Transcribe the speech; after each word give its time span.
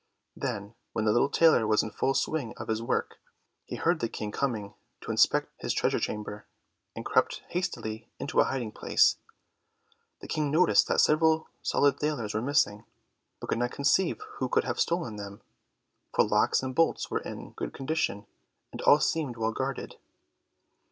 When 0.33 1.05
the 1.05 1.11
little 1.11 1.29
tailor 1.29 1.67
was 1.67 1.83
in 1.83 1.89
the 1.89 1.93
full 1.93 2.15
swing 2.15 2.55
of 2.57 2.69
his 2.69 2.81
work, 2.81 3.19
he 3.65 3.75
heard 3.75 3.99
the 3.99 4.09
King 4.09 4.31
coming 4.31 4.73
to 5.01 5.11
inspect 5.11 5.51
his 5.61 5.73
treasure 5.75 5.99
chamber, 5.99 6.47
and 6.95 7.05
crept 7.05 7.43
hastily 7.49 8.09
into 8.17 8.39
a 8.39 8.45
hiding 8.45 8.71
place. 8.71 9.17
The 10.19 10.27
King 10.27 10.49
noticed 10.49 10.87
that 10.87 11.01
several 11.01 11.49
solid 11.61 11.99
thalers 11.99 12.33
were 12.33 12.41
missing, 12.41 12.83
but 13.39 13.49
could 13.49 13.59
not 13.59 13.69
conceive 13.73 14.19
who 14.39 14.49
could 14.49 14.63
have 14.63 14.79
stolen 14.79 15.17
them, 15.17 15.41
for 16.15 16.25
locks 16.25 16.63
and 16.63 16.73
bolts 16.73 17.11
were 17.11 17.19
in 17.21 17.51
good 17.51 17.71
condition, 17.71 18.25
and 18.71 18.81
all 18.81 18.99
seemed 18.99 19.37
well 19.37 19.51
guarded. 19.51 19.97